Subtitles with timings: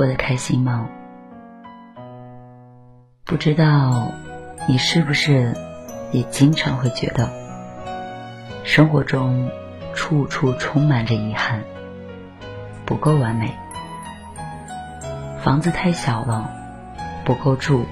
[0.00, 0.88] 过得开心吗？
[3.26, 4.10] 不知道
[4.66, 5.54] 你是不是
[6.10, 7.28] 也经常会觉得，
[8.64, 9.50] 生活中
[9.92, 11.64] 处处充满着遗憾，
[12.86, 13.52] 不够完美。
[15.42, 16.50] 房子太小了，
[17.26, 17.84] 不够住；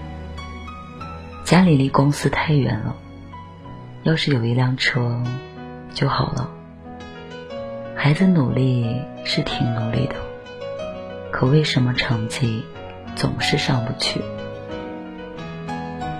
[1.45, 2.97] 家里离公司太远了，
[4.05, 5.23] 要是有一辆车
[5.93, 6.49] 就好了。
[7.95, 10.15] 孩子努力是挺努力的，
[11.31, 12.65] 可为什么成绩
[13.15, 14.21] 总是上不去？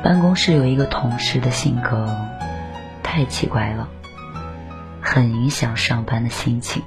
[0.03, 2.17] 办公室有一个同事的性格
[3.03, 3.89] 太奇怪了，
[5.01, 6.83] 很影响上班的心情。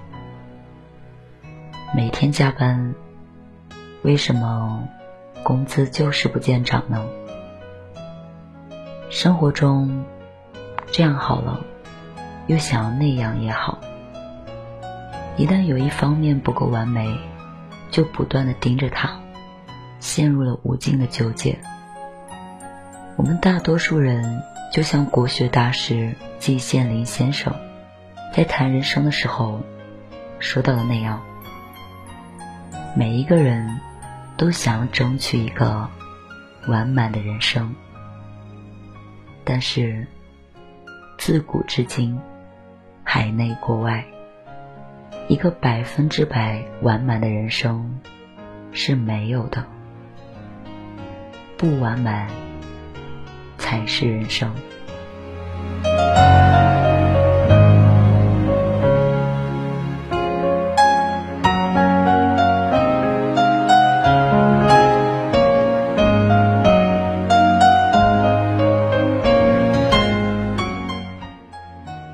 [1.94, 2.96] 每天加班，
[4.02, 4.88] 为什么
[5.44, 7.04] 工资就是不见涨呢？
[9.10, 10.06] 生活中
[10.90, 11.60] 这样好了，
[12.48, 13.80] 又想要那样也好。
[15.36, 17.18] 一旦有一方面不够完美，
[17.92, 19.20] 就不断的盯着他，
[20.00, 21.60] 陷入了无尽的纠结。
[23.18, 24.42] 我们大多数人
[24.74, 27.54] 就像国学大师季羡林先生
[28.34, 29.62] 在谈人生的时候
[30.40, 31.22] 说到的那样，
[32.96, 33.80] 每一个人
[34.38, 35.90] 都想要争取一个
[36.68, 37.76] 完满的人生，
[39.44, 40.08] 但是
[41.18, 42.20] 自古至今，
[43.04, 44.04] 海内国外。
[45.28, 48.00] 一个百分之百完满的人生
[48.72, 49.66] 是没有的，
[51.58, 52.28] 不完满
[53.58, 54.54] 才是人生。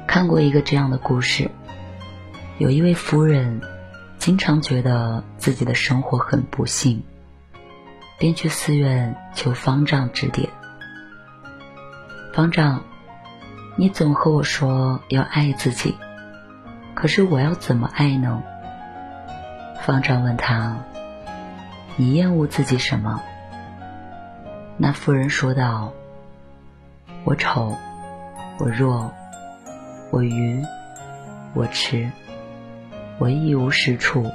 [0.06, 1.50] 看过一个这样的故事。
[2.60, 3.62] 有一位夫人，
[4.18, 7.04] 经常觉得自己的生活很不幸，
[8.18, 10.50] 便去寺院求方丈指点。
[12.34, 12.82] 方丈，
[13.76, 15.96] 你总和我说要爱自己，
[16.96, 18.42] 可是我要怎么爱呢？
[19.84, 20.78] 方丈问他
[21.96, 23.22] ：“你厌恶自己什么？”
[24.78, 25.94] 那妇人说道
[27.24, 27.78] ：“我丑，
[28.58, 29.14] 我弱，
[30.10, 30.64] 我愚，
[31.54, 32.10] 我痴。”
[33.20, 34.26] 我一无是处，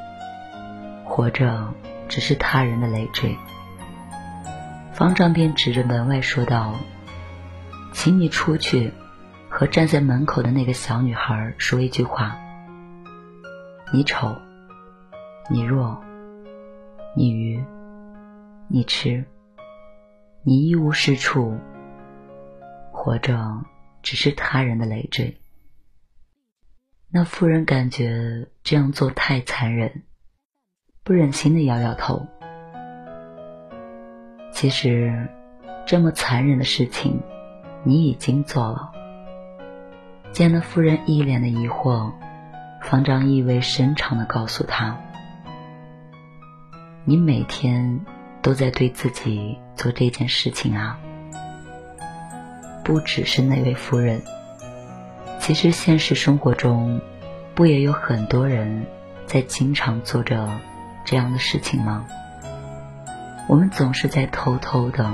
[1.04, 1.72] 活着
[2.08, 3.36] 只是他人的累赘。
[4.92, 6.74] 方丈便指着门外说道
[7.94, 8.92] ：“请你出去，
[9.48, 12.36] 和站在门口的那个小女孩说一句话。
[13.92, 14.34] 你丑，
[15.48, 16.02] 你弱，
[17.16, 17.62] 你愚，
[18.68, 19.24] 你痴，
[20.42, 21.56] 你一无是处，
[22.90, 23.62] 活着
[24.02, 25.38] 只是他人的累赘。”
[27.14, 30.02] 那妇人感觉这样做太残忍，
[31.04, 32.26] 不忍心的摇摇头。
[34.50, 35.28] 其实，
[35.84, 37.20] 这么残忍的事情，
[37.84, 38.92] 你已经做了。
[40.32, 42.10] 见那妇人一脸的疑惑，
[42.80, 44.98] 方丈意味深长的告诉他
[47.04, 48.00] ：“你每天
[48.40, 50.98] 都在对自己做这件事情啊，
[52.82, 54.22] 不只是那位夫人。”
[55.42, 57.00] 其实现实生活中，
[57.56, 58.86] 不也有很多人
[59.26, 60.48] 在经常做着
[61.04, 62.06] 这样的事情吗？
[63.48, 65.10] 我们总是在偷偷的、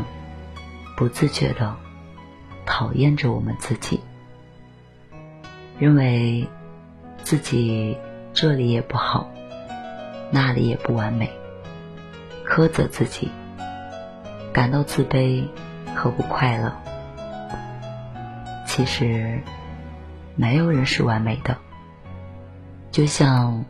[0.98, 1.74] 不自觉的
[2.66, 4.02] 讨厌着我们自己，
[5.78, 6.46] 认为
[7.24, 7.96] 自己
[8.34, 9.30] 这里也不好，
[10.30, 11.30] 那里也不完美，
[12.46, 13.30] 苛责自己，
[14.52, 15.48] 感到自卑
[15.94, 16.70] 和不快乐。
[18.66, 19.40] 其实。
[20.40, 21.58] 没有人是完美的，
[22.92, 23.64] 就像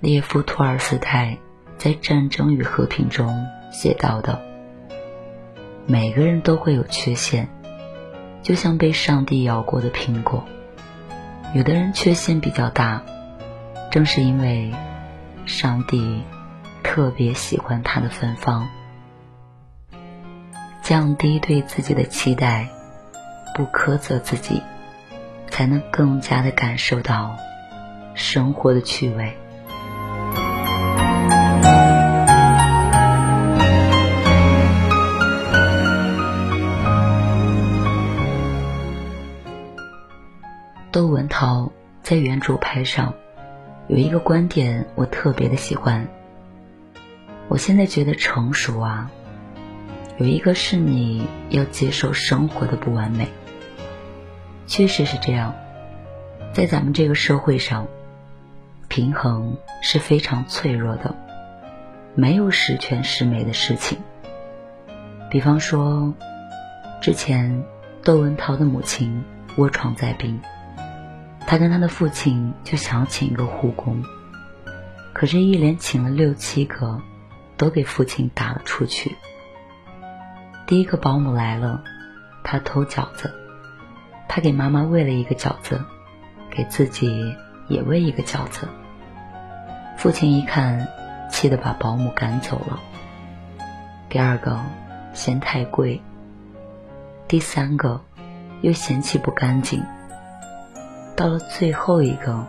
[0.00, 1.38] 列夫·托尔斯泰
[1.78, 4.42] 在《战争与和平》中写到的
[5.86, 7.48] ：“每个人都会有缺陷，
[8.42, 10.44] 就像被上帝咬过的苹果。
[11.54, 13.02] 有的人缺陷比较大，
[13.92, 14.74] 正是因为
[15.46, 16.24] 上帝
[16.82, 18.68] 特别喜欢他的芬芳。
[20.82, 22.66] 降低对自己的期待，
[23.54, 24.60] 不苛责自己。”
[25.50, 27.36] 才能更加的感受到
[28.14, 29.36] 生活的趣味。
[40.92, 41.70] 窦文涛
[42.02, 43.14] 在圆桌派上
[43.86, 46.08] 有一个观点，我特别的喜欢。
[47.48, 49.10] 我现在觉得成熟啊，
[50.18, 53.28] 有一个是你要接受生活的不完美。
[54.70, 55.52] 确实是这样，
[56.52, 57.88] 在咱们这个社会上，
[58.86, 61.12] 平衡是非常脆弱的，
[62.14, 63.98] 没有十全十美的事情。
[65.28, 66.14] 比方说，
[67.02, 67.64] 之前
[68.04, 69.24] 窦文涛的母亲
[69.56, 70.40] 卧床在病，
[71.48, 74.04] 他跟他的父亲就想请一个护工，
[75.12, 77.02] 可是，一连请了六七个，
[77.56, 79.16] 都给父亲打了出去。
[80.68, 81.82] 第一个保姆来了，
[82.44, 83.34] 他偷饺子，
[84.32, 85.84] 他给妈妈喂了一个饺子，
[86.52, 87.34] 给自己
[87.66, 88.68] 也喂一个饺子。
[89.96, 90.86] 父亲一看，
[91.32, 92.78] 气得把保姆赶走了。
[94.08, 94.60] 第二个
[95.12, 96.00] 嫌太贵，
[97.26, 98.00] 第三个
[98.60, 99.82] 又嫌弃不干净。
[101.16, 102.46] 到了最后一个，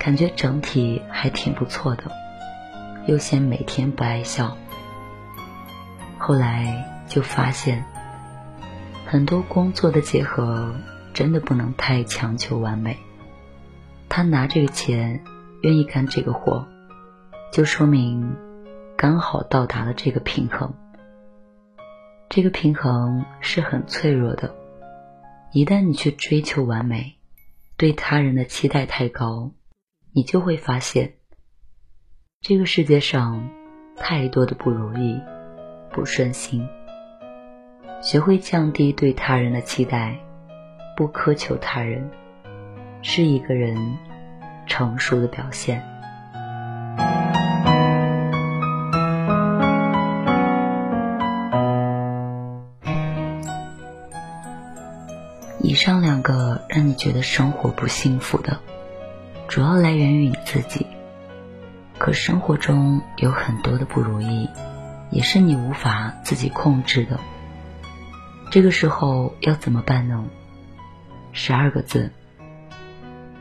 [0.00, 2.10] 感觉整体还挺不错的，
[3.06, 4.56] 又嫌每天不爱笑。
[6.18, 7.84] 后来就发现，
[9.06, 10.74] 很多工作的结合
[11.16, 12.98] 真的不能太强求完美。
[14.08, 15.24] 他拿这个钱。
[15.62, 16.68] 愿意干这个活，
[17.50, 18.36] 就说明
[18.96, 20.74] 刚好到达了这个平衡。
[22.28, 24.54] 这个平衡是很脆弱的，
[25.52, 27.14] 一旦你去追求完美，
[27.76, 29.52] 对他人的期待太高，
[30.12, 31.14] 你就会发现，
[32.42, 33.48] 这个世界上
[33.96, 35.20] 太多的不如意、
[35.90, 36.68] 不顺心。
[38.02, 40.20] 学会降低对他人的期待，
[40.96, 42.10] 不苛求他人，
[43.02, 43.76] 是一个人。
[44.68, 45.80] 成熟的表现。
[55.60, 58.58] 以上两个让你觉得生活不幸福的，
[59.46, 60.84] 主要来源于你自己。
[61.96, 64.50] 可生活中有很多的不如意，
[65.10, 67.20] 也是你无法自己控制的。
[68.50, 70.24] 这个时候要怎么办呢？
[71.36, 72.10] 十二个字：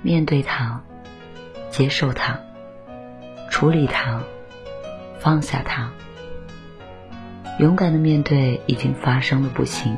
[0.04, 0.84] 面对它。
[1.72, 2.40] 接受它，
[3.50, 4.22] 处理它，
[5.20, 5.92] 放下它，
[7.60, 9.94] 勇敢的面对已经发生的不幸，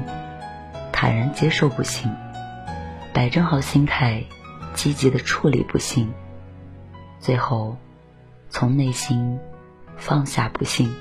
[0.91, 2.11] 坦然接受不幸，
[3.13, 4.23] 摆正好心态，
[4.73, 6.11] 积极的处理不幸，
[7.19, 7.77] 最后
[8.49, 9.37] 从内心
[9.97, 10.91] 放下不幸。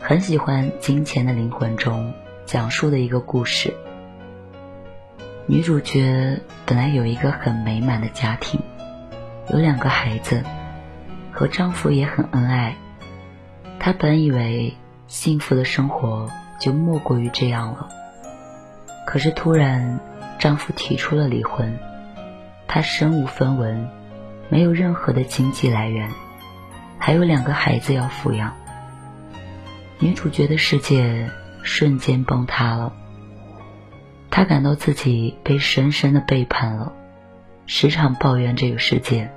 [0.00, 2.14] 很喜欢《金钱的灵魂》中
[2.46, 3.74] 讲述的一个故事，
[5.50, 8.60] 女主角本来有一个很美满的家庭。
[9.50, 10.44] 有两个孩子，
[11.32, 12.76] 和丈夫也很恩爱。
[13.80, 14.74] 她本以为
[15.06, 16.30] 幸福的生活
[16.60, 17.88] 就莫过于这样了，
[19.06, 20.00] 可是突然
[20.38, 21.78] 丈夫提出了离婚，
[22.66, 23.88] 她身无分文，
[24.50, 26.10] 没有任何的经济来源，
[26.98, 28.52] 还有两个孩子要抚养。
[29.98, 31.30] 女主角的世界
[31.62, 32.92] 瞬间崩塌了，
[34.30, 36.92] 她感到自己被深深的背叛了，
[37.66, 39.30] 时常抱怨这个世界。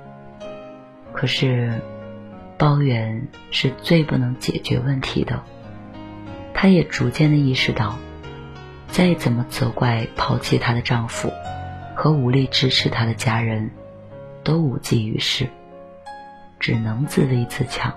[1.12, 1.80] 可是，
[2.56, 5.42] 抱怨是最不能解决问题的。
[6.54, 7.98] 她也逐渐的意识到，
[8.88, 11.32] 再怎么责怪抛弃她的丈夫
[11.94, 13.70] 和无力支持她的家人，
[14.44, 15.48] 都无济于事，
[16.60, 17.92] 只能自立自强。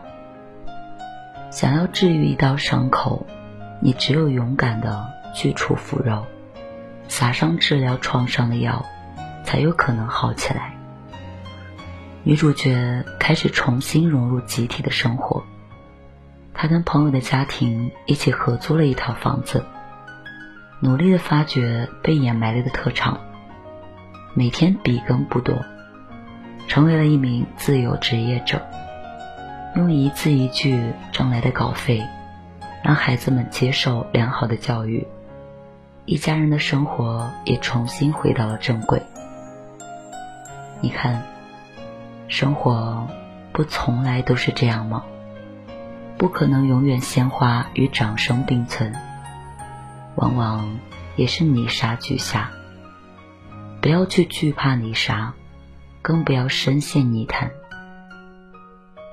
[1.52, 3.26] 想要治愈一道伤口，
[3.82, 6.26] 你只有勇敢的去除腐肉，
[7.08, 8.86] 撒上治疗创伤的药，
[9.44, 10.74] 才有可能好起来。
[12.24, 15.44] 女主角开始重新融入集体的生活，
[16.54, 19.64] 她跟朋友的家庭一起合租了一套房子，
[20.80, 23.20] 努力的发掘被掩埋了的特长，
[24.34, 25.64] 每天笔耕不跎，
[26.68, 28.66] 成为了一名自由职业者，
[29.76, 32.04] 用一字一句挣来的稿费，
[32.84, 35.06] 让孩子们接受良好的教育，
[36.06, 39.02] 一家人的生活也重新回到了正轨。
[40.82, 41.24] 你看。
[42.28, 43.08] 生活
[43.54, 45.04] 不从来都是这样吗？
[46.18, 48.96] 不可能永远鲜花与掌声并存，
[50.16, 50.80] 往往
[51.16, 52.50] 也是泥沙俱下。
[53.80, 55.34] 不要去惧怕泥沙，
[56.02, 57.52] 更不要深陷泥潭。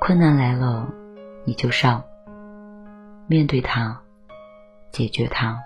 [0.00, 0.88] 困难来了，
[1.44, 2.04] 你就上，
[3.26, 4.00] 面对它，
[4.90, 5.61] 解决它，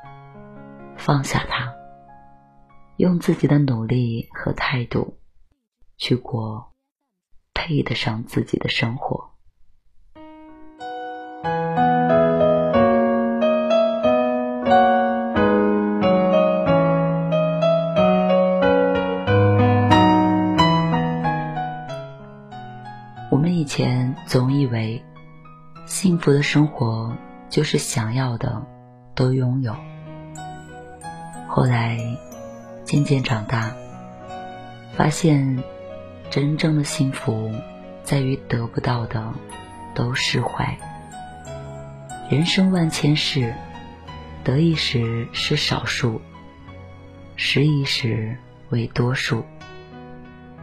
[0.96, 1.72] 放下它，
[2.96, 5.18] 用自己的努力和态度
[5.96, 6.72] 去过。
[7.58, 9.30] 配得上自己的生活。
[23.32, 25.02] 我们以前总以为，
[25.86, 27.16] 幸福的生活
[27.48, 28.64] 就是想要的
[29.16, 29.74] 都拥有。
[31.56, 31.98] 后来
[32.84, 33.74] 渐渐长大，
[34.92, 35.64] 发现。
[36.28, 37.50] 真正的幸福
[38.02, 39.32] 在于得不到的
[39.94, 40.76] 都释怀。
[42.28, 43.54] 人生万千事，
[44.44, 46.20] 得意时是少数，
[47.36, 48.36] 失意时
[48.68, 49.44] 为多数。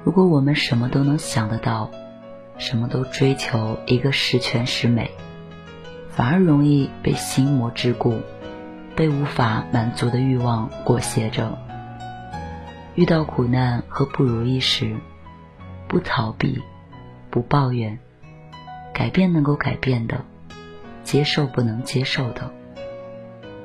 [0.03, 1.89] 如果我们什么都能想得到，
[2.59, 5.09] 什么都追求一个十全十美，
[6.12, 8.19] 反而容易被心魔桎梏，
[8.95, 11.57] 被无法满足的欲望裹挟着。
[12.95, 14.95] 遇到苦难和不如意时，
[15.88, 16.62] 不逃避，
[17.29, 18.00] 不抱怨，
[18.93, 20.23] 改变能够改变的，
[21.03, 22.51] 接受不能接受的，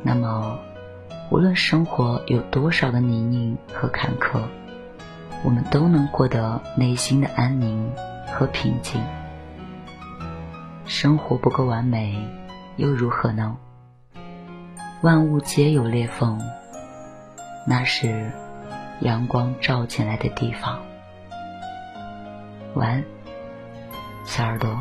[0.02, 0.58] 那么，
[1.30, 4.40] 无论生活有多少的泥泞和坎坷，
[5.44, 7.92] 我们都能获得内心的安宁
[8.32, 9.02] 和平静。
[10.87, 12.16] 生活不够完美，
[12.76, 13.58] 又如何呢？
[15.00, 16.40] 万物皆有裂缝，
[17.64, 18.33] 那是
[19.00, 20.81] 阳光照进来的地方。
[22.75, 23.05] 晚安，
[24.26, 24.76] 小耳朵。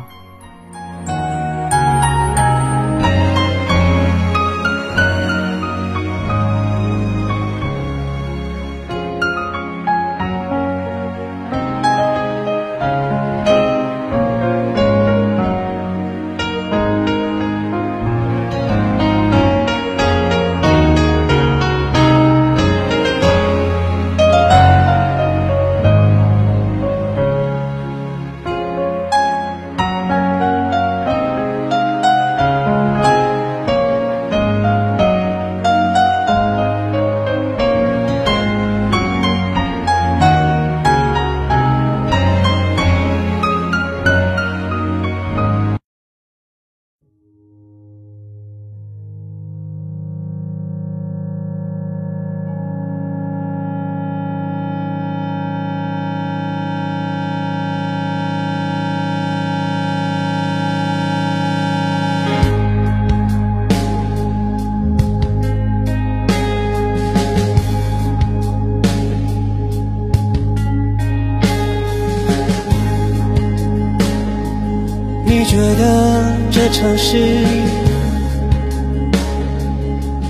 [76.70, 77.18] 城市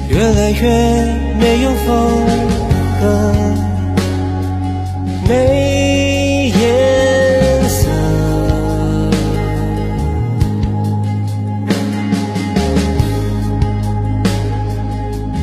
[0.08, 0.68] 越来越
[1.38, 2.26] 没有风
[3.00, 3.34] 格、
[5.28, 7.88] 没颜色。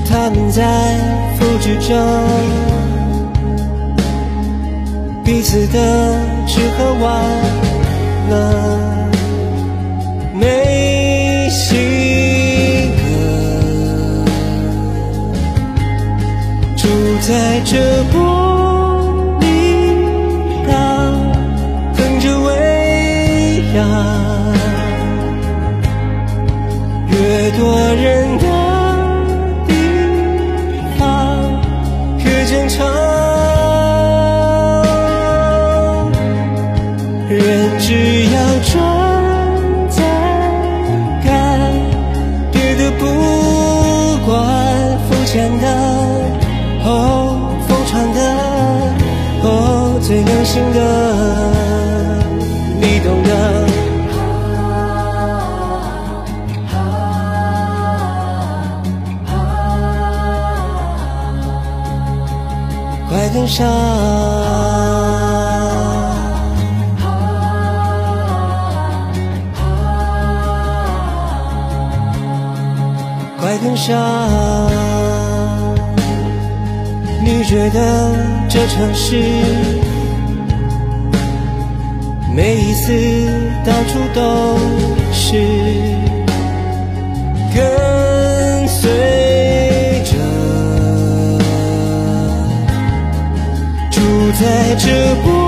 [0.09, 0.63] 他们在
[1.37, 2.23] 复制着
[5.23, 7.23] 彼此的吃喝玩
[8.29, 9.04] 乐。
[17.27, 18.03] 在这
[78.75, 79.15] 城市
[82.35, 82.91] 每一次
[83.65, 84.57] 到处都
[85.13, 85.37] 是
[87.55, 88.91] 跟随
[90.03, 90.17] 着
[93.89, 94.01] 住
[94.41, 95.44] 在这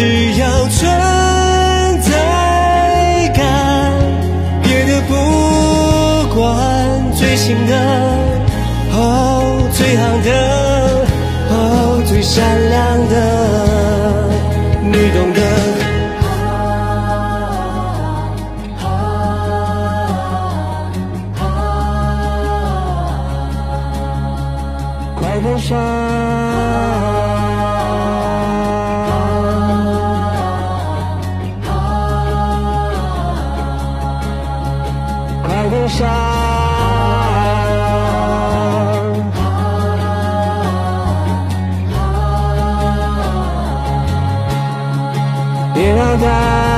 [0.00, 0.06] 只
[0.38, 0.80] 要存
[2.00, 3.92] 在感，
[4.62, 5.12] 别的不
[6.34, 7.76] 管，最新的
[8.92, 10.30] 哦，最好的
[11.50, 13.14] 哦，最善良的，
[14.84, 15.49] 你懂的。
[45.74, 46.69] 别让他。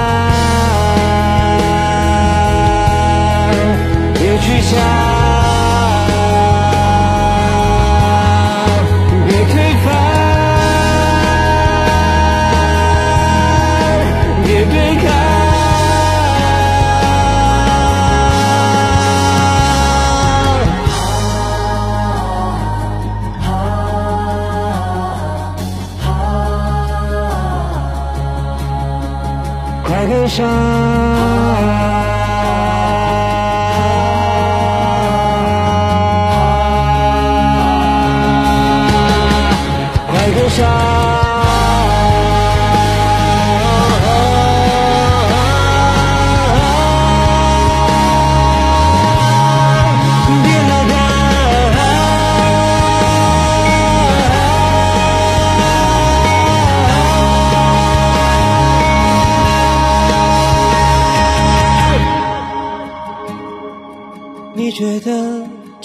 [30.28, 31.11] 山！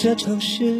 [0.08, 0.77] 的城市